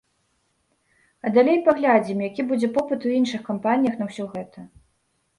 [1.25, 4.65] А далей паглядзім, які будзе попыт у іншых кампаніях на ўсё гэта.